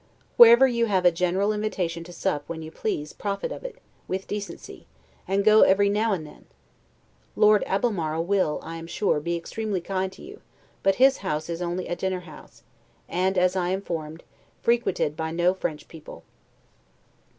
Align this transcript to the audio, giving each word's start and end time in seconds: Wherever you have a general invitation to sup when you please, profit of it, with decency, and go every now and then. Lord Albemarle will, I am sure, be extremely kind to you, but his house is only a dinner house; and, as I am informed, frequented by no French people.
Wherever 0.35 0.65
you 0.67 0.87
have 0.87 1.05
a 1.05 1.11
general 1.11 1.53
invitation 1.53 2.03
to 2.05 2.11
sup 2.11 2.43
when 2.49 2.63
you 2.63 2.71
please, 2.71 3.13
profit 3.13 3.51
of 3.51 3.63
it, 3.63 3.77
with 4.07 4.25
decency, 4.25 4.87
and 5.27 5.43
go 5.45 5.61
every 5.61 5.89
now 5.89 6.11
and 6.11 6.25
then. 6.25 6.45
Lord 7.35 7.63
Albemarle 7.67 8.25
will, 8.25 8.59
I 8.63 8.77
am 8.77 8.87
sure, 8.87 9.19
be 9.19 9.35
extremely 9.37 9.79
kind 9.79 10.11
to 10.13 10.23
you, 10.23 10.41
but 10.81 10.95
his 10.95 11.17
house 11.17 11.49
is 11.51 11.61
only 11.61 11.87
a 11.87 11.95
dinner 11.95 12.21
house; 12.21 12.63
and, 13.07 13.37
as 13.37 13.55
I 13.55 13.69
am 13.69 13.75
informed, 13.75 14.23
frequented 14.63 15.15
by 15.15 15.29
no 15.29 15.53
French 15.53 15.87
people. 15.87 16.23